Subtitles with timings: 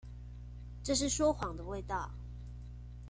[0.81, 2.11] 這是說謊的味道